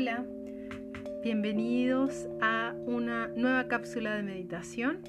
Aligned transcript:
Hola, 0.00 0.24
bienvenidos 1.24 2.28
a 2.40 2.72
una 2.86 3.26
nueva 3.34 3.66
cápsula 3.66 4.14
de 4.14 4.22
meditación. 4.22 5.02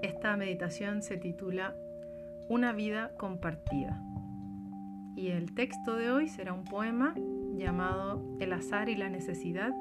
Esta 0.00 0.36
meditación 0.36 1.02
se 1.02 1.16
titula 1.16 1.74
Una 2.48 2.70
vida 2.72 3.10
compartida. 3.18 4.00
Y 5.16 5.30
el 5.30 5.56
texto 5.56 5.96
de 5.96 6.12
hoy 6.12 6.28
será 6.28 6.52
un 6.52 6.66
poema 6.66 7.16
llamado 7.56 8.22
El 8.38 8.52
azar 8.52 8.88
y 8.88 8.94
la 8.94 9.08
necesidad 9.08 9.72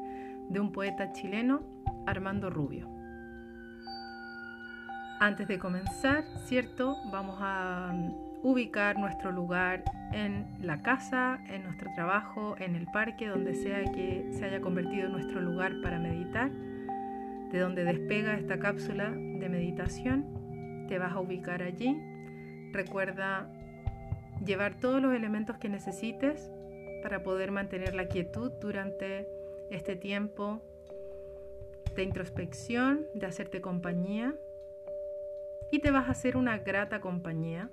de 0.50 0.60
un 0.60 0.72
poeta 0.72 1.12
chileno, 1.12 1.62
Armando 2.08 2.50
Rubio. 2.50 2.90
Antes 5.20 5.48
de 5.48 5.60
comenzar, 5.60 6.24
¿cierto? 6.48 6.98
Vamos 7.12 7.38
a 7.42 7.94
ubicar 8.44 8.98
nuestro 8.98 9.32
lugar 9.32 9.84
en 10.14 10.46
la 10.62 10.82
casa, 10.82 11.40
en 11.50 11.64
nuestro 11.64 11.92
trabajo, 11.96 12.56
en 12.60 12.76
el 12.76 12.86
parque, 12.88 13.28
donde 13.28 13.56
sea 13.56 13.84
que 13.92 14.30
se 14.32 14.46
haya 14.46 14.62
convertido 14.62 15.08
en 15.08 15.12
nuestro 15.12 15.42
lugar 15.42 15.74
para 15.82 16.00
meditar, 16.00 16.52
de 17.52 17.60
donde 17.60 17.84
despega 17.84 18.36
esta 18.36 18.60
cápsula 18.60 19.10
de 19.12 19.50
meditación, 19.50 20.86
te 20.88 20.98
vas 20.98 21.14
a 21.14 21.20
ubicar 21.20 21.64
allí. 21.64 21.98
Recuerda 22.72 23.50
llevar 24.46 24.76
todos 24.76 25.02
los 25.02 25.14
elementos 25.14 25.58
que 25.58 25.70
necesites 25.70 26.52
para 27.02 27.24
poder 27.24 27.52
mantener 27.52 27.96
la 27.96 28.08
quietud 28.08 28.52
durante 28.62 29.28
este 29.72 29.96
tiempo 29.96 30.62
de 31.96 32.04
introspección, 32.04 33.06
de 33.14 33.26
hacerte 33.26 33.62
compañía. 33.62 34.36
Y 35.72 35.80
te 35.80 35.92
vas 35.92 36.08
a 36.08 36.12
hacer 36.12 36.38
una 36.38 36.58
grata 36.60 37.02
compañía 37.02 37.70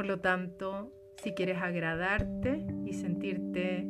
por 0.00 0.06
lo 0.06 0.20
tanto, 0.20 0.90
si 1.22 1.32
quieres 1.32 1.58
agradarte 1.58 2.64
y 2.86 2.94
sentirte 2.94 3.86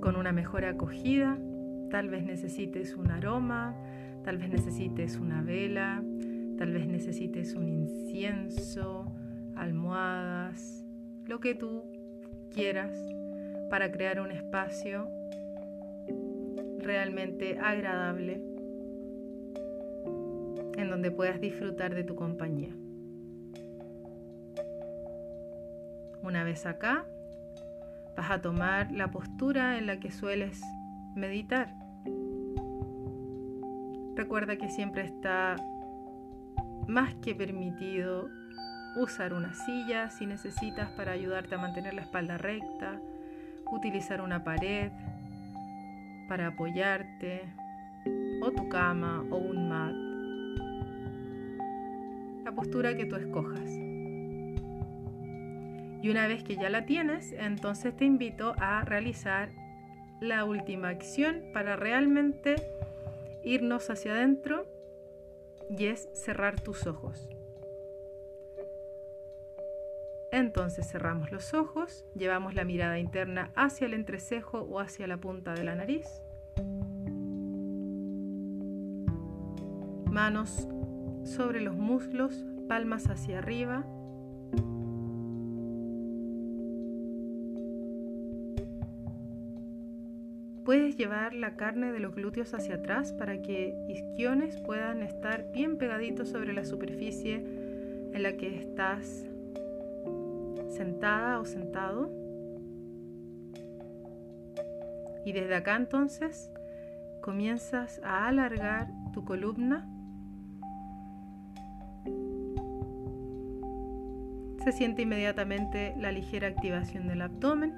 con 0.00 0.14
una 0.14 0.30
mejor 0.30 0.64
acogida, 0.64 1.36
tal 1.90 2.08
vez 2.08 2.22
necesites 2.24 2.94
un 2.94 3.10
aroma, 3.10 3.74
tal 4.22 4.38
vez 4.38 4.48
necesites 4.48 5.16
una 5.16 5.42
vela, 5.42 6.04
tal 6.56 6.70
vez 6.70 6.86
necesites 6.86 7.56
un 7.56 7.68
incienso, 7.68 9.12
almohadas, 9.56 10.86
lo 11.26 11.40
que 11.40 11.56
tú 11.56 11.82
quieras 12.54 12.96
para 13.70 13.90
crear 13.90 14.20
un 14.20 14.30
espacio 14.30 15.08
realmente 16.78 17.58
agradable 17.58 18.40
en 20.76 20.88
donde 20.88 21.10
puedas 21.10 21.40
disfrutar 21.40 21.96
de 21.96 22.04
tu 22.04 22.14
compañía. 22.14 22.77
Una 26.22 26.44
vez 26.44 26.66
acá, 26.66 27.04
vas 28.16 28.30
a 28.30 28.40
tomar 28.40 28.90
la 28.92 29.10
postura 29.10 29.78
en 29.78 29.86
la 29.86 30.00
que 30.00 30.10
sueles 30.10 30.60
meditar. 31.14 31.74
Recuerda 34.16 34.56
que 34.56 34.68
siempre 34.68 35.04
está 35.04 35.56
más 36.88 37.14
que 37.16 37.34
permitido 37.34 38.28
usar 38.96 39.32
una 39.32 39.54
silla 39.54 40.10
si 40.10 40.26
necesitas 40.26 40.90
para 40.90 41.12
ayudarte 41.12 41.54
a 41.54 41.58
mantener 41.58 41.94
la 41.94 42.02
espalda 42.02 42.38
recta, 42.38 43.00
utilizar 43.70 44.20
una 44.20 44.42
pared 44.42 44.90
para 46.28 46.48
apoyarte, 46.48 47.42
o 48.42 48.50
tu 48.52 48.68
cama 48.68 49.24
o 49.30 49.36
un 49.36 49.68
mat. 49.68 49.94
La 52.44 52.52
postura 52.52 52.96
que 52.96 53.06
tú 53.06 53.16
escojas. 53.16 53.87
Y 56.02 56.10
una 56.10 56.26
vez 56.28 56.44
que 56.44 56.56
ya 56.56 56.70
la 56.70 56.84
tienes, 56.84 57.32
entonces 57.32 57.96
te 57.96 58.04
invito 58.04 58.54
a 58.58 58.84
realizar 58.84 59.50
la 60.20 60.44
última 60.44 60.88
acción 60.88 61.42
para 61.52 61.76
realmente 61.76 62.56
irnos 63.42 63.90
hacia 63.90 64.12
adentro 64.12 64.66
y 65.70 65.86
es 65.86 66.08
cerrar 66.12 66.60
tus 66.60 66.86
ojos. 66.86 67.28
Entonces 70.30 70.86
cerramos 70.86 71.32
los 71.32 71.54
ojos, 71.54 72.04
llevamos 72.14 72.54
la 72.54 72.64
mirada 72.64 72.98
interna 72.98 73.50
hacia 73.54 73.86
el 73.86 73.94
entrecejo 73.94 74.60
o 74.60 74.78
hacia 74.78 75.06
la 75.06 75.16
punta 75.16 75.54
de 75.54 75.64
la 75.64 75.74
nariz. 75.74 76.06
Manos 80.10 80.68
sobre 81.24 81.60
los 81.60 81.76
muslos, 81.76 82.44
palmas 82.68 83.08
hacia 83.08 83.38
arriba 83.38 83.86
Puedes 90.68 90.98
llevar 90.98 91.32
la 91.32 91.56
carne 91.56 91.92
de 91.92 91.98
los 91.98 92.14
glúteos 92.14 92.52
hacia 92.52 92.74
atrás 92.74 93.14
para 93.14 93.40
que 93.40 93.74
isquiones 93.88 94.60
puedan 94.60 95.02
estar 95.02 95.50
bien 95.50 95.78
pegaditos 95.78 96.28
sobre 96.28 96.52
la 96.52 96.66
superficie 96.66 97.36
en 97.36 98.22
la 98.22 98.34
que 98.34 98.54
estás 98.54 99.24
sentada 100.68 101.40
o 101.40 101.46
sentado. 101.46 102.10
Y 105.24 105.32
desde 105.32 105.54
acá 105.54 105.74
entonces 105.74 106.50
comienzas 107.22 107.98
a 108.04 108.28
alargar 108.28 108.88
tu 109.14 109.24
columna. 109.24 109.88
Se 114.64 114.72
siente 114.72 115.00
inmediatamente 115.00 115.94
la 115.96 116.12
ligera 116.12 116.48
activación 116.48 117.08
del 117.08 117.22
abdomen 117.22 117.74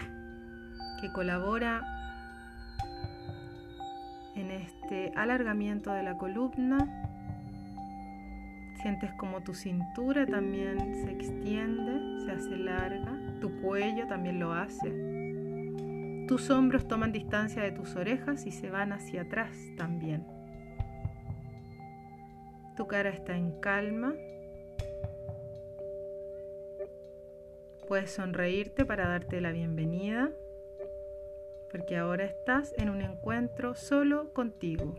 que 1.01 1.13
colabora 1.13 2.00
este 4.91 5.13
alargamiento 5.17 5.93
de 5.93 6.03
la 6.03 6.19
columna. 6.19 6.79
Sientes 8.83 9.13
como 9.13 9.41
tu 9.41 9.55
cintura 9.55 10.27
también 10.27 10.97
se 11.05 11.13
extiende, 11.13 12.25
se 12.25 12.33
hace 12.33 12.57
larga, 12.57 13.17
tu 13.41 13.61
cuello 13.61 14.09
también 14.09 14.41
lo 14.41 14.53
hace. 14.53 16.27
Tus 16.27 16.51
hombros 16.51 16.89
toman 16.89 17.13
distancia 17.13 17.63
de 17.63 17.71
tus 17.71 17.95
orejas 17.95 18.47
y 18.47 18.51
se 18.51 18.69
van 18.69 18.93
hacia 18.93 19.23
atrás 19.23 19.57
también. 19.77 20.27
Tu 22.77 22.87
cara 22.89 23.11
está 23.11 23.37
en 23.37 23.61
calma. 23.61 24.13
Puedes 27.87 28.11
sonreírte 28.11 28.85
para 28.85 29.07
darte 29.09 29.41
la 29.41 29.53
bienvenida 29.53 30.31
porque 31.71 31.97
ahora 31.97 32.25
estás 32.25 32.75
en 32.77 32.91
un 32.91 33.01
encuentro 33.01 33.75
solo 33.75 34.33
contigo. 34.33 34.95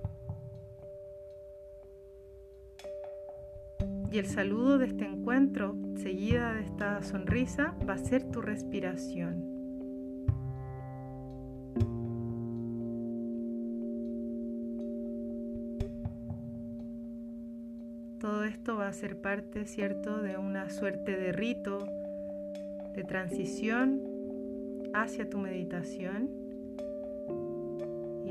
Y 4.12 4.18
el 4.18 4.26
saludo 4.26 4.78
de 4.78 4.88
este 4.88 5.06
encuentro, 5.06 5.76
seguida 5.96 6.54
de 6.54 6.62
esta 6.64 7.02
sonrisa, 7.02 7.76
va 7.88 7.94
a 7.94 7.98
ser 7.98 8.30
tu 8.30 8.42
respiración. 8.42 9.50
Todo 18.20 18.44
esto 18.44 18.76
va 18.76 18.88
a 18.88 18.94
ser 18.94 19.20
parte, 19.20 19.66
¿cierto?, 19.66 20.22
de 20.22 20.38
una 20.38 20.70
suerte 20.70 21.18
de 21.18 21.32
rito, 21.32 21.80
de 22.94 23.04
transición 23.04 24.02
hacia 24.94 25.30
tu 25.30 25.38
meditación 25.38 26.51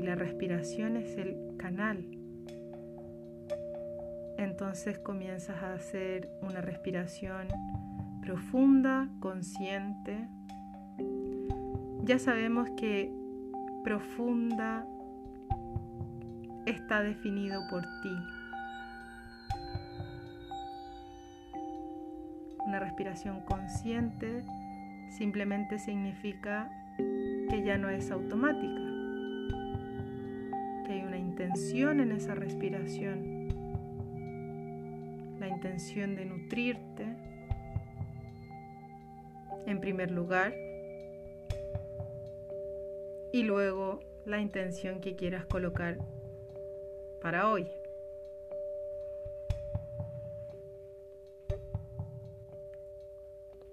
y 0.01 0.03
la 0.03 0.15
respiración 0.15 0.97
es 0.97 1.15
el 1.17 1.55
canal. 1.57 2.03
Entonces 4.37 4.97
comienzas 4.97 5.61
a 5.61 5.73
hacer 5.73 6.27
una 6.41 6.59
respiración 6.59 7.47
profunda, 8.21 9.09
consciente. 9.19 10.27
Ya 12.03 12.17
sabemos 12.17 12.67
que 12.77 13.13
profunda 13.83 14.87
está 16.65 17.03
definido 17.03 17.61
por 17.69 17.83
ti. 18.01 18.17
Una 22.65 22.79
respiración 22.79 23.41
consciente 23.41 24.43
simplemente 25.11 25.77
significa 25.77 26.71
que 26.97 27.63
ya 27.63 27.77
no 27.77 27.89
es 27.89 28.09
automática 28.09 28.90
intención 31.41 31.99
en 32.01 32.11
esa 32.11 32.35
respiración, 32.35 33.47
la 35.39 35.47
intención 35.47 36.15
de 36.15 36.25
nutrirte, 36.25 37.15
en 39.65 39.79
primer 39.79 40.11
lugar, 40.11 40.53
y 43.33 43.41
luego 43.41 44.01
la 44.25 44.39
intención 44.39 45.01
que 45.01 45.15
quieras 45.15 45.45
colocar 45.47 45.97
para 47.23 47.49
hoy. 47.49 47.67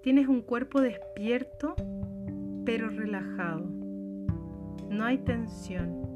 Tienes 0.01 0.27
un 0.27 0.41
cuerpo 0.41 0.81
despierto 0.81 1.75
pero 2.65 2.89
relajado. 2.89 3.67
No 4.89 5.05
hay 5.05 5.19
tensión. 5.19 6.08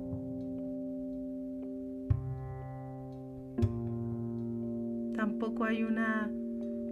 Tampoco 5.24 5.64
hay 5.64 5.84
una 5.84 6.30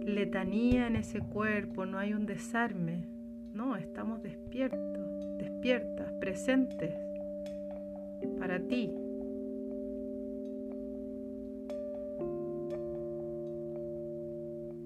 letanía 0.06 0.86
en 0.86 0.96
ese 0.96 1.20
cuerpo, 1.20 1.84
no 1.84 1.98
hay 1.98 2.14
un 2.14 2.24
desarme. 2.24 3.04
No, 3.52 3.76
estamos 3.76 4.22
despiertos, 4.22 5.36
despiertas, 5.36 6.10
presentes 6.14 6.94
para 8.38 8.58
ti. 8.58 8.90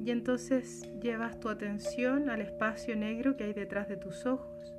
Y 0.05 0.11
entonces 0.11 0.83
llevas 1.01 1.39
tu 1.39 1.49
atención 1.49 2.31
al 2.31 2.41
espacio 2.41 2.97
negro 2.97 3.37
que 3.37 3.45
hay 3.45 3.53
detrás 3.53 3.89
de 3.89 3.97
tus 3.97 4.27
ojos. 4.27 4.76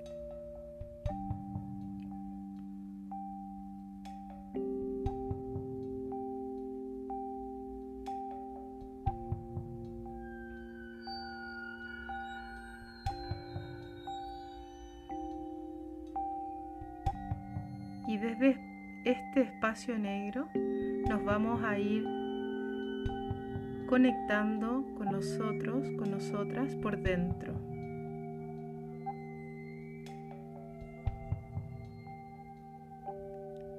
Y 18.07 18.17
desde 18.17 18.57
este 19.03 19.41
espacio 19.41 19.97
negro 19.99 20.47
nos 21.09 21.23
vamos 21.25 21.61
a 21.63 21.77
ir 21.77 22.05
conectando 23.87 24.85
con 24.97 25.11
nosotros, 25.11 25.85
con 25.97 26.11
nosotras 26.11 26.73
por 26.75 26.97
dentro. 26.97 27.53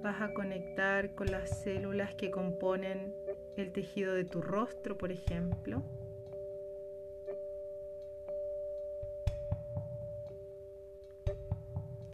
Vas 0.02 0.20
a 0.20 0.32
conectar 0.34 1.14
con 1.14 1.30
las 1.30 1.62
células 1.62 2.14
que 2.14 2.30
componen 2.30 3.14
el 3.56 3.72
tejido 3.72 4.14
de 4.14 4.24
tu 4.24 4.42
rostro, 4.42 4.96
por 4.96 5.10
ejemplo. 5.10 5.82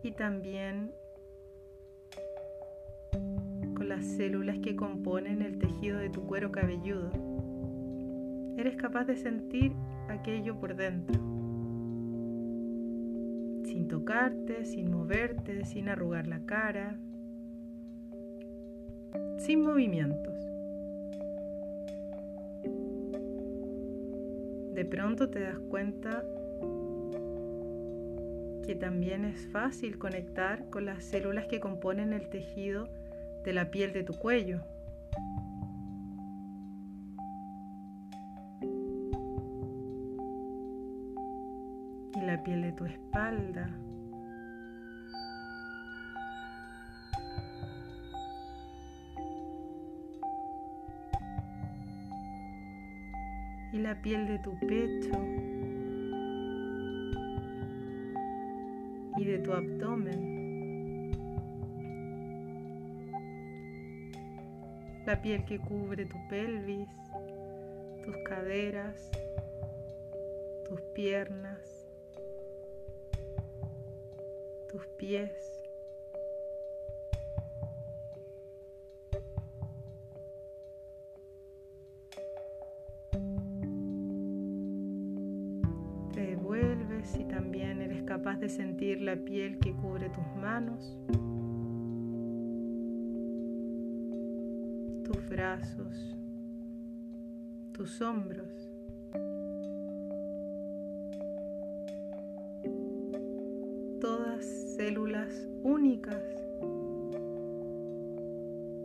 Y 0.02 0.12
también 0.12 0.92
las 4.04 4.16
células 4.16 4.58
que 4.58 4.76
componen 4.76 5.40
el 5.40 5.58
tejido 5.58 5.98
de 5.98 6.10
tu 6.10 6.26
cuero 6.26 6.52
cabelludo. 6.52 7.10
Eres 8.58 8.76
capaz 8.76 9.04
de 9.04 9.16
sentir 9.16 9.72
aquello 10.08 10.60
por 10.60 10.76
dentro, 10.76 11.14
sin 13.64 13.88
tocarte, 13.88 14.66
sin 14.66 14.90
moverte, 14.90 15.64
sin 15.64 15.88
arrugar 15.88 16.26
la 16.26 16.40
cara, 16.44 16.98
sin 19.38 19.62
movimientos. 19.62 20.34
De 24.74 24.84
pronto 24.84 25.30
te 25.30 25.40
das 25.40 25.58
cuenta 25.70 26.22
que 28.66 28.74
también 28.74 29.24
es 29.24 29.46
fácil 29.48 29.98
conectar 29.98 30.68
con 30.68 30.84
las 30.84 31.04
células 31.04 31.46
que 31.46 31.60
componen 31.60 32.12
el 32.12 32.28
tejido 32.28 32.88
de 33.44 33.52
la 33.52 33.70
piel 33.70 33.92
de 33.92 34.02
tu 34.04 34.14
cuello. 34.14 34.60
piel 42.44 42.62
de 42.62 42.72
tu 42.72 42.84
espalda. 42.84 43.68
Y 53.72 53.78
la 53.78 54.00
piel 54.02 54.28
de 54.28 54.38
tu 54.38 54.56
pecho 54.60 55.18
y 59.16 59.24
de 59.24 59.38
tu 59.38 59.52
abdomen. 59.52 60.33
La 65.06 65.20
piel 65.20 65.44
que 65.44 65.58
cubre 65.58 66.06
tu 66.06 66.16
pelvis, 66.28 66.88
tus 68.04 68.16
caderas, 68.24 69.10
tus 70.66 70.80
piernas. 70.94 71.84
tus 74.74 74.86
pies. 74.98 75.30
Te 86.12 86.20
devuelves 86.26 87.16
y 87.16 87.24
también 87.26 87.82
eres 87.82 88.02
capaz 88.02 88.40
de 88.40 88.48
sentir 88.48 89.00
la 89.00 89.14
piel 89.14 89.60
que 89.60 89.72
cubre 89.76 90.10
tus 90.10 90.26
manos, 90.40 90.98
tus 95.14 95.28
brazos, 95.28 96.16
tus 97.72 98.00
hombros. 98.00 98.74
células 104.76 105.32
únicas 105.62 106.22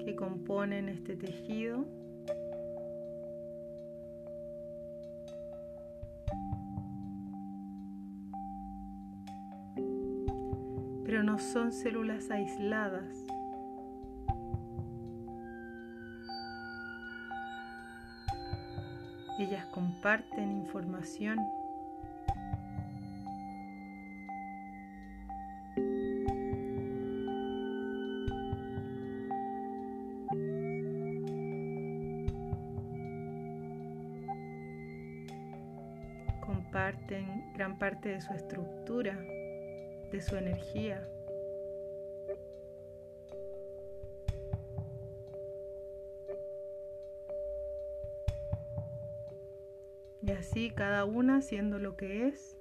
que 0.06 0.16
componen 0.16 0.88
este 0.88 1.16
tejido. 1.16 1.86
Pero 11.04 11.24
no 11.24 11.40
son 11.40 11.72
células 11.72 12.30
aisladas. 12.30 13.29
Ellas 19.40 19.66
comparten 19.68 20.52
información 20.52 21.40
gran 37.60 37.78
parte 37.78 38.10
de 38.10 38.22
su 38.22 38.34
estructura, 38.34 39.18
de 40.12 40.22
su 40.22 40.36
energía. 40.36 41.04
Así 50.70 50.76
cada 50.76 51.06
una 51.06 51.42
siendo 51.42 51.80
lo 51.80 51.96
que 51.96 52.28
es. 52.28 52.58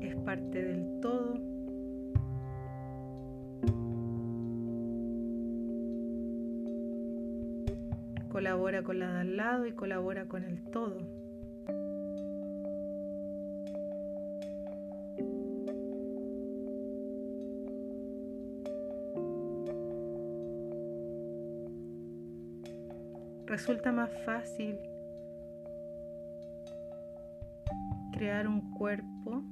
Es 0.00 0.16
parte 0.24 0.62
del 0.62 1.00
todo. 1.00 1.34
colabora 8.28 8.84
con 8.84 9.00
la 9.00 9.14
de 9.14 9.20
al 9.20 9.36
lado 9.36 9.66
y 9.66 9.72
colabora 9.72 10.26
con 10.28 10.44
el 10.44 10.62
todo. 10.70 11.17
Resulta 23.58 23.90
más 23.90 24.10
fácil 24.24 24.78
crear 28.12 28.46
un 28.46 28.70
cuerpo 28.70 29.42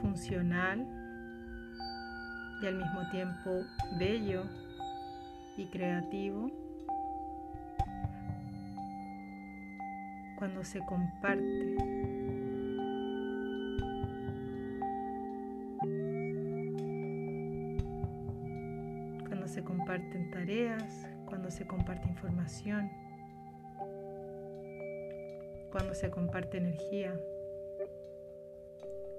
funcional 0.00 0.84
y 2.60 2.66
al 2.66 2.74
mismo 2.74 3.08
tiempo 3.12 3.50
bello 4.00 4.42
y 5.56 5.66
creativo 5.66 6.50
cuando 10.40 10.64
se 10.64 10.80
comparte. 10.80 12.29
Comparten 19.90 20.30
tareas, 20.30 21.04
cuando 21.26 21.50
se 21.50 21.66
comparte 21.66 22.06
información, 22.06 22.88
cuando 25.72 25.94
se 25.94 26.08
comparte 26.10 26.58
energía, 26.58 27.18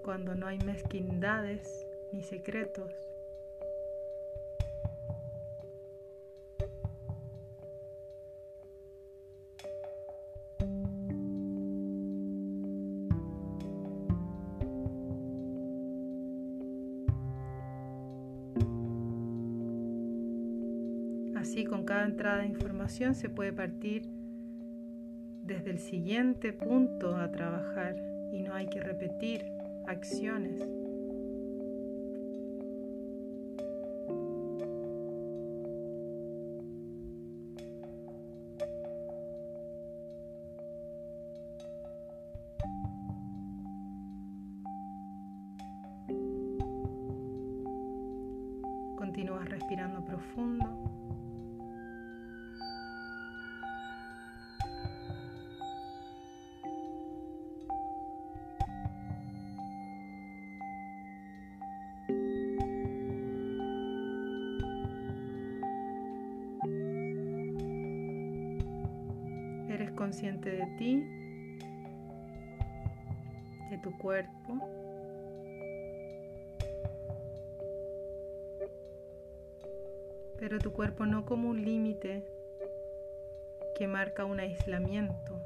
cuando 0.01 0.34
no 0.34 0.48
hay 0.48 0.60
mezquindades 0.60 1.86
ni 2.13 2.24
secretos. 2.24 3.11
Así 21.51 21.65
con 21.65 21.84
cada 21.84 22.05
entrada 22.05 22.38
de 22.38 22.46
información 22.46 23.13
se 23.13 23.27
puede 23.27 23.51
partir 23.51 24.03
desde 25.43 25.72
el 25.72 25.79
siguiente 25.79 26.53
punto 26.53 27.17
a 27.17 27.29
trabajar 27.29 27.98
y 28.31 28.41
no 28.41 28.53
hay 28.53 28.67
que 28.67 28.79
repetir 28.79 29.43
acciones. 29.86 30.62
Continúas 48.96 49.50
respirando 49.50 50.05
profundo. 50.05 50.91
Consciente 70.12 70.51
de 70.51 70.65
ti, 70.77 71.08
de 73.70 73.77
tu 73.77 73.98
cuerpo. 73.98 74.60
Pero 80.38 80.60
tu 80.60 80.74
cuerpo 80.74 81.06
no 81.06 81.24
como 81.25 81.48
un 81.48 81.63
límite 81.63 82.25
que 83.77 83.88
marca 83.88 84.25
un 84.25 84.41
aislamiento. 84.41 85.39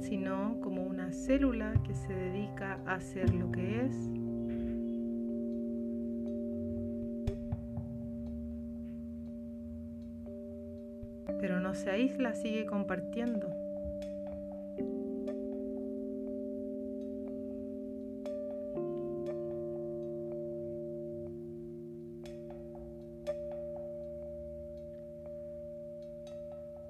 sino 0.00 0.58
como 0.62 0.84
una 0.84 1.12
célula 1.12 1.74
que 1.86 1.94
se 1.94 2.14
dedica 2.14 2.80
a 2.86 2.94
hacer 2.94 3.34
lo 3.34 3.52
que 3.52 3.84
es 3.84 3.94
se 11.78 11.90
aísla, 11.90 12.34
sigue 12.34 12.66
compartiendo. 12.66 13.48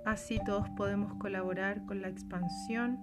Así 0.04 0.40
todos 0.46 0.66
podemos 0.70 1.12
colaborar 1.18 1.84
con 1.84 2.00
la 2.00 2.08
expansión 2.08 2.98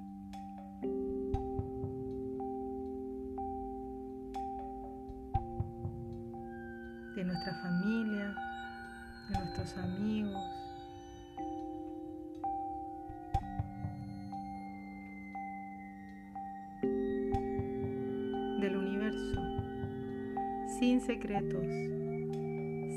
de 7.15 7.23
nuestra 7.23 7.53
familia, 7.61 8.35
de 9.29 9.37
nuestros 9.37 9.77
amigos, 9.77 10.64
secretos, 21.05 21.67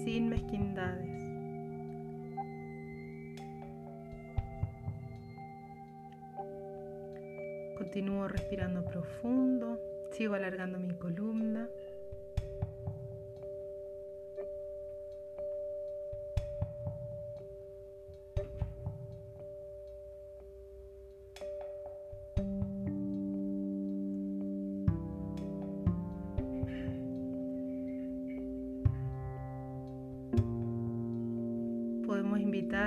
sin 0.03 0.31
mezquindades. 0.31 1.19
Continúo 7.77 8.27
respirando 8.29 8.85
profundo, 8.85 9.79
sigo 10.13 10.35
alargando 10.35 10.79
mi 10.79 10.95
columna. 10.95 11.69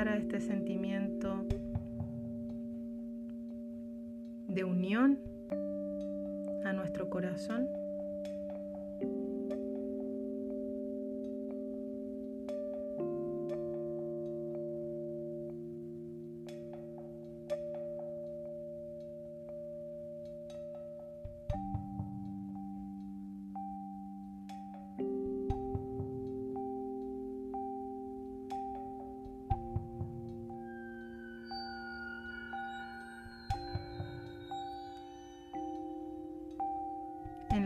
A 0.08 0.18
este 0.18 0.40
sentimiento 0.40 1.46
de 4.48 4.64
unión 4.64 5.20
a 6.66 6.74
nuestro 6.74 7.10
corazón. 7.10 7.68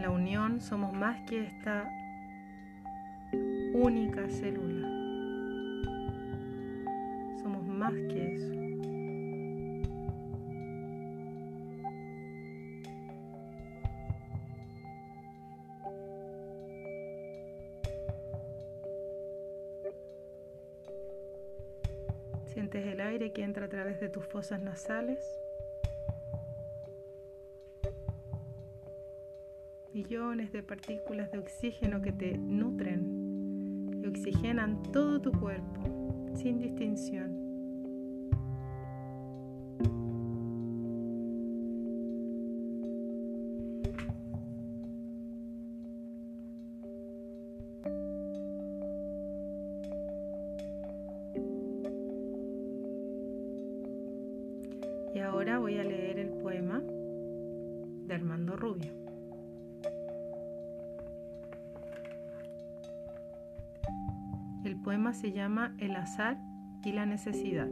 La 0.06 0.12
unión 0.12 0.62
somos 0.62 0.94
más 0.94 1.20
que 1.28 1.46
esta 1.46 1.90
única 3.74 4.30
célula. 4.30 4.88
Somos 7.42 7.66
más 7.66 7.92
que 7.92 8.36
eso. 8.36 8.54
Sientes 22.54 22.86
el 22.86 23.02
aire 23.02 23.34
que 23.34 23.42
entra 23.42 23.66
a 23.66 23.70
través 23.70 24.00
de 24.00 24.10
tus 24.10 24.24
fosas 24.28 24.62
nasales. 24.62 25.45
Millones 29.96 30.52
de 30.52 30.62
partículas 30.62 31.32
de 31.32 31.38
oxígeno 31.38 32.02
que 32.02 32.12
te 32.12 32.38
nutren 32.38 34.02
y 34.04 34.06
oxigenan 34.06 34.84
todo 34.92 35.22
tu 35.22 35.32
cuerpo 35.32 36.34
sin 36.36 36.60
distinción. 36.60 37.45
El 64.66 64.78
poema 64.78 65.14
se 65.14 65.32
llama 65.32 65.76
El 65.78 65.96
azar 65.96 66.40
y 66.84 66.92
la 66.92 67.06
necesidad. 67.06 67.70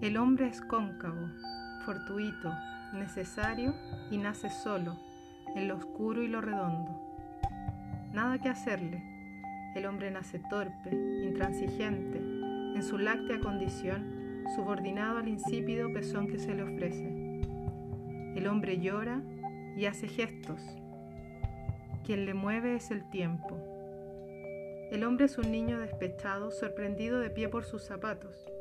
El 0.00 0.16
hombre 0.16 0.46
es 0.46 0.62
cóncavo, 0.62 1.28
fortuito, 1.84 2.50
necesario 2.94 3.74
y 4.10 4.16
nace 4.16 4.48
solo, 4.48 4.96
en 5.54 5.68
lo 5.68 5.76
oscuro 5.76 6.22
y 6.22 6.28
lo 6.28 6.40
redondo. 6.40 6.98
Nada 8.14 8.38
que 8.38 8.48
hacerle. 8.48 9.02
El 9.74 9.84
hombre 9.84 10.10
nace 10.10 10.38
torpe, 10.38 10.96
intransigente, 11.26 12.16
en 12.74 12.82
su 12.82 12.96
láctea 12.96 13.38
condición, 13.38 14.44
subordinado 14.56 15.18
al 15.18 15.28
insípido 15.28 15.92
pezón 15.92 16.28
que 16.28 16.38
se 16.38 16.54
le 16.54 16.62
ofrece. 16.62 17.42
El 18.34 18.46
hombre 18.46 18.80
llora 18.80 19.20
y 19.76 19.84
hace 19.84 20.08
gestos. 20.08 20.62
Quien 22.04 22.26
le 22.26 22.34
mueve 22.34 22.74
es 22.74 22.90
el 22.90 23.08
tiempo. 23.08 23.56
El 24.90 25.04
hombre 25.04 25.24
es 25.24 25.38
un 25.38 25.50
niño 25.50 25.80
despechado, 25.80 26.50
sorprendido 26.50 27.18
de 27.18 27.30
pie 27.30 27.48
por 27.48 27.64
sus 27.64 27.82
zapatos. 27.82 28.52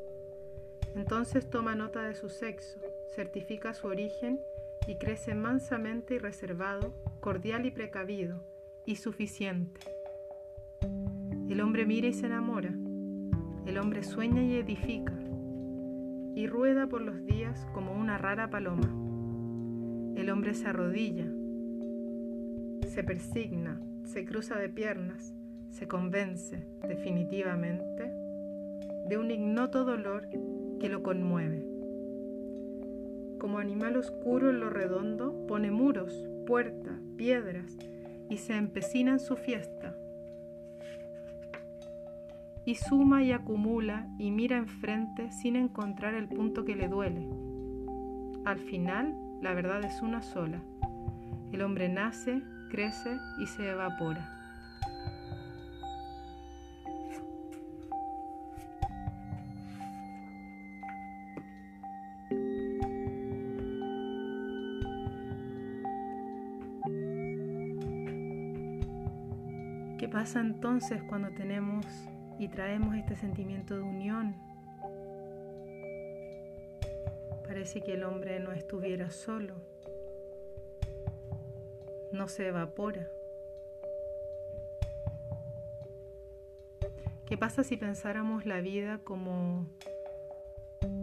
Entonces 0.96 1.50
toma 1.50 1.76
nota 1.76 2.04
de 2.04 2.16
su 2.16 2.30
sexo, 2.30 2.80
certifica 3.14 3.74
su 3.74 3.88
origen 3.88 4.40
y 4.88 4.96
crece 4.96 5.36
mansamente 5.36 6.16
y 6.16 6.20
reservado, 6.20 6.94
cordial 7.20 7.66
y 7.66 7.72
precavido, 7.72 8.46
y 8.86 8.96
suficiente. 8.96 9.82
El 11.50 11.60
hombre 11.60 11.86
mira 11.86 12.08
y 12.08 12.14
se 12.14 12.28
enamora. 12.28 12.74
El 13.66 13.78
hombre 13.78 14.04
sueña 14.04 14.42
y 14.42 14.56
edifica, 14.56 15.14
y 16.34 16.48
rueda 16.48 16.88
por 16.88 17.02
los 17.02 17.26
días 17.26 17.68
como 17.74 17.92
una 17.92 18.18
rara 18.18 18.50
paloma. 18.50 18.90
El 20.16 20.30
hombre 20.30 20.54
se 20.54 20.68
arrodilla, 20.68 21.28
se 22.88 23.04
persigna, 23.04 23.82
se 24.04 24.25
cruza 24.25 24.56
de 24.56 24.70
piernas, 24.70 25.34
se 25.70 25.88
convence 25.88 26.68
definitivamente 26.88 28.12
de 29.08 29.18
un 29.18 29.32
ignoto 29.32 29.84
dolor 29.84 30.28
que 30.80 30.90
lo 30.90 31.04
conmueve. 31.04 31.66
Como 33.40 33.60
animal 33.60 33.98
oscuro 33.98 34.50
en 34.50 34.60
lo 34.60 34.70
redondo, 34.70 35.46
pone 35.48 35.72
muros, 35.72 36.28
puertas, 36.46 37.00
piedras 37.18 37.78
y 38.30 38.38
se 38.38 38.56
empecina 38.56 39.12
en 39.12 39.20
su 39.20 39.36
fiesta. 39.36 39.96
Y 42.66 42.75
suma 42.75 43.24
y 43.24 43.34
acumula 43.34 44.08
y 44.18 44.32
mira 44.32 44.58
enfrente 44.58 45.32
sin 45.32 45.58
encontrar 45.58 46.13
el 46.13 46.30
punto 46.30 46.63
que 46.63 46.75
le 46.75 46.88
duele. 46.88 47.28
Al 48.46 48.60
final, 48.60 49.13
la 49.42 49.54
verdad 49.54 49.84
es 49.84 50.02
una 50.02 50.22
sola. 50.22 50.62
El 51.52 51.62
hombre 51.62 51.90
nace, 51.90 52.42
crece 52.74 53.20
y 53.38 53.46
se 53.46 53.70
evapora. 53.70 54.27
¿Qué 70.00 70.10
pasa 70.12 70.39
entonces 70.39 71.03
cuando 71.03 71.30
tenemos 71.30 71.86
y 72.39 72.48
traemos 72.48 72.96
este 72.96 73.15
sentimiento 73.15 73.75
de 73.75 73.84
unión? 73.84 74.36
Parece 77.46 77.82
que 77.82 77.94
el 77.94 78.03
hombre 78.03 78.39
no 78.39 78.51
estuviera 78.51 79.12
solo, 79.12 79.62
no 82.13 82.27
se 82.27 82.48
evapora. 82.48 83.08
¿Qué 87.25 87.38
pasa 87.38 87.63
si 87.63 87.77
pensáramos 87.77 88.46
la 88.46 88.62
vida 88.62 89.00
como 89.03 89.65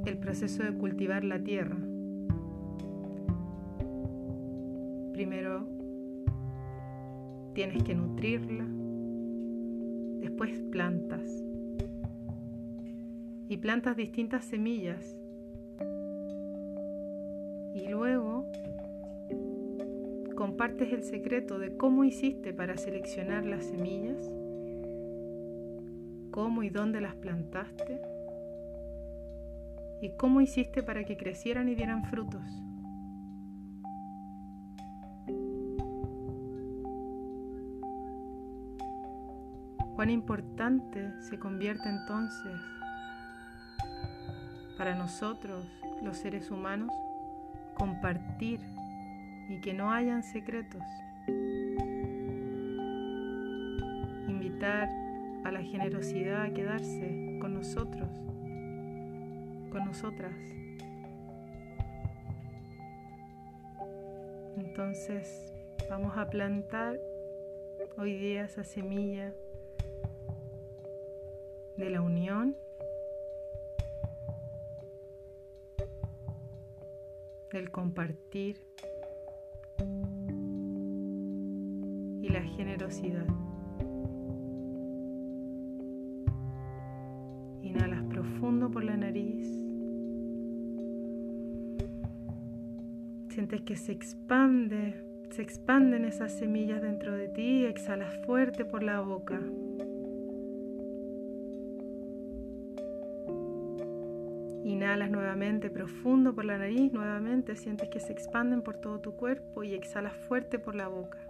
el 0.06 0.16
proceso 0.18 0.62
de 0.62 0.72
cultivar 0.72 1.24
la 1.24 1.42
tierra? 1.42 1.76
Primero 5.12 5.66
tienes 7.54 7.82
que 7.82 7.94
nutrirla, 7.94 8.64
después 10.20 10.62
plantas. 10.70 11.22
Y 13.48 13.56
plantas 13.56 13.96
distintas 13.96 14.44
semillas. 14.44 15.16
Y 17.74 17.88
luego 17.88 18.39
compartes 20.40 20.90
el 20.94 21.02
secreto 21.02 21.58
de 21.58 21.76
cómo 21.76 22.02
hiciste 22.02 22.54
para 22.54 22.78
seleccionar 22.78 23.44
las 23.44 23.62
semillas, 23.62 24.16
cómo 26.30 26.62
y 26.62 26.70
dónde 26.70 27.02
las 27.02 27.14
plantaste 27.14 28.00
y 30.00 30.08
cómo 30.16 30.40
hiciste 30.40 30.82
para 30.82 31.04
que 31.04 31.18
crecieran 31.18 31.68
y 31.68 31.74
dieran 31.74 32.06
frutos. 32.06 32.40
Cuán 39.94 40.08
importante 40.08 41.12
se 41.20 41.38
convierte 41.38 41.86
entonces 41.86 42.58
para 44.78 44.94
nosotros, 44.94 45.66
los 46.02 46.16
seres 46.16 46.50
humanos, 46.50 46.90
compartir 47.76 48.60
y 49.50 49.60
que 49.60 49.74
no 49.74 49.92
hayan 49.92 50.22
secretos. 50.22 50.82
Invitar 54.28 54.88
a 55.44 55.50
la 55.50 55.60
generosidad 55.62 56.42
a 56.42 56.54
quedarse 56.54 57.38
con 57.40 57.54
nosotros, 57.54 58.08
con 59.70 59.84
nosotras. 59.84 60.32
Entonces 64.56 65.52
vamos 65.90 66.16
a 66.16 66.30
plantar 66.30 67.00
hoy 67.98 68.16
día 68.16 68.44
esa 68.44 68.62
semilla 68.62 69.34
de 71.76 71.90
la 71.90 72.02
unión, 72.02 72.56
del 77.50 77.70
compartir 77.72 78.69
generosidad. 82.90 83.26
Inhalas 87.62 88.02
profundo 88.04 88.70
por 88.70 88.84
la 88.84 88.96
nariz. 88.96 89.46
Sientes 93.28 93.62
que 93.62 93.76
se 93.76 93.92
expande, 93.92 95.04
se 95.30 95.42
expanden 95.42 96.04
esas 96.04 96.32
semillas 96.32 96.82
dentro 96.82 97.14
de 97.14 97.28
ti 97.28 97.62
y 97.62 97.66
exhalas 97.66 98.14
fuerte 98.26 98.64
por 98.64 98.82
la 98.82 99.00
boca. 99.00 99.40
Inhalas 104.64 105.10
nuevamente 105.10 105.70
profundo 105.70 106.34
por 106.34 106.44
la 106.44 106.58
nariz, 106.58 106.92
nuevamente 106.92 107.56
sientes 107.56 107.88
que 107.88 108.00
se 108.00 108.12
expanden 108.12 108.62
por 108.62 108.76
todo 108.76 109.00
tu 109.00 109.12
cuerpo 109.12 109.62
y 109.62 109.74
exhalas 109.74 110.14
fuerte 110.28 110.58
por 110.58 110.74
la 110.74 110.88
boca. 110.88 111.29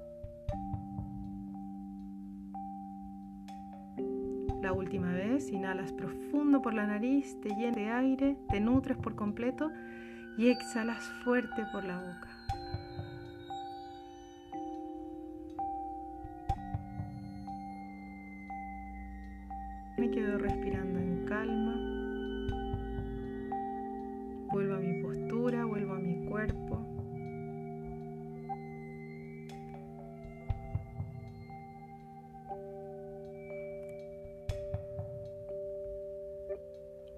La 4.61 4.75
última 4.75 5.11
vez, 5.13 5.51
inhalas 5.51 5.91
profundo 5.93 6.61
por 6.61 6.75
la 6.75 6.87
nariz, 6.87 7.41
te 7.41 7.49
llenas 7.49 7.77
de 7.77 7.91
aire, 7.91 8.37
te 8.51 8.61
nutres 8.61 8.99
por 8.99 9.17
completo 9.17 9.71
y 10.37 10.49
exhalas 10.49 11.03
fuerte 11.25 11.65
por 11.73 11.85
la 11.85 11.99
boca. 11.99 12.29
Me 19.97 20.11
quedo 20.11 20.37
respirando 20.37 20.80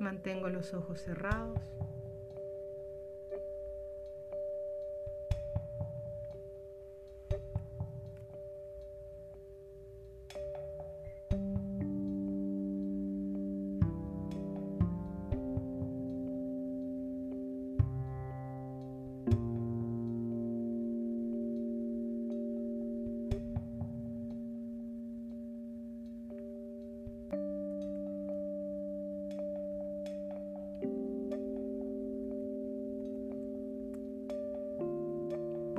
Mantengo 0.03 0.49
los 0.49 0.75
ojos 0.75 1.01
cerrados. 1.01 1.61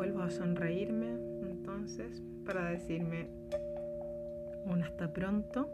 A 0.03 0.29
sonreírme 0.29 1.13
entonces 1.43 2.21
para 2.45 2.65
decirme 2.65 3.29
un 4.65 4.83
hasta 4.83 5.13
pronto, 5.13 5.69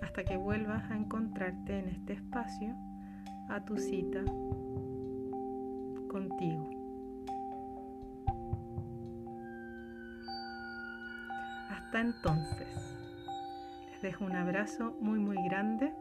hasta 0.00 0.22
que 0.22 0.36
vuelvas 0.36 0.88
a 0.88 0.96
encontrarte 0.96 1.80
en 1.80 1.88
este 1.88 2.12
espacio 2.12 2.76
a 3.48 3.64
tu 3.64 3.76
cita 3.78 4.22
contigo. 6.08 6.70
Hasta 11.70 12.00
entonces, 12.00 12.68
les 13.90 14.02
dejo 14.02 14.24
un 14.24 14.36
abrazo 14.36 14.96
muy 15.00 15.18
muy 15.18 15.36
grande 15.48 15.92